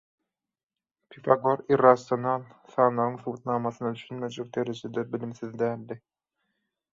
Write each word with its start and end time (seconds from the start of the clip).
Pifagor 1.09 1.59
irrasional 1.73 2.47
sanlaryň 2.77 3.19
subutnamasyna 3.27 3.93
düşünmejek 3.99 4.51
derejede 4.59 5.05
bilimsiz 5.13 5.53
däldi. 5.63 6.01